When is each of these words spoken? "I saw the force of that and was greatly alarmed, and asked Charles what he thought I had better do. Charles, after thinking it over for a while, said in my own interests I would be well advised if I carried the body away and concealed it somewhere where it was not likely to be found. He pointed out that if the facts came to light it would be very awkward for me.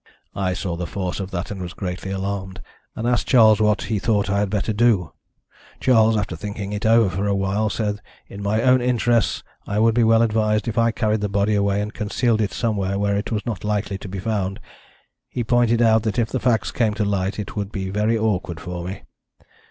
"I 0.35 0.53
saw 0.53 0.75
the 0.75 0.87
force 0.87 1.19
of 1.19 1.29
that 1.29 1.51
and 1.51 1.61
was 1.61 1.73
greatly 1.75 2.09
alarmed, 2.09 2.59
and 2.95 3.07
asked 3.07 3.27
Charles 3.27 3.61
what 3.61 3.83
he 3.83 3.99
thought 3.99 4.31
I 4.31 4.39
had 4.39 4.49
better 4.49 4.73
do. 4.73 5.13
Charles, 5.79 6.17
after 6.17 6.35
thinking 6.35 6.73
it 6.73 6.87
over 6.87 7.07
for 7.15 7.27
a 7.27 7.35
while, 7.35 7.69
said 7.69 8.01
in 8.27 8.41
my 8.41 8.63
own 8.63 8.81
interests 8.81 9.43
I 9.67 9.77
would 9.77 9.93
be 9.93 10.03
well 10.03 10.23
advised 10.23 10.67
if 10.67 10.75
I 10.75 10.89
carried 10.89 11.21
the 11.21 11.29
body 11.29 11.53
away 11.53 11.81
and 11.81 11.93
concealed 11.93 12.41
it 12.41 12.51
somewhere 12.51 12.97
where 12.97 13.15
it 13.15 13.31
was 13.31 13.45
not 13.45 13.63
likely 13.63 13.99
to 13.99 14.09
be 14.09 14.17
found. 14.17 14.59
He 15.29 15.43
pointed 15.43 15.83
out 15.83 16.01
that 16.01 16.17
if 16.17 16.29
the 16.29 16.39
facts 16.39 16.71
came 16.71 16.95
to 16.95 17.05
light 17.05 17.37
it 17.37 17.55
would 17.55 17.71
be 17.71 17.91
very 17.91 18.17
awkward 18.17 18.59
for 18.59 18.83
me. 18.83 19.03